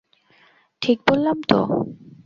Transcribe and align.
ঠিক 0.81 0.97
বললাম 1.07 1.37
তো? 1.41 1.59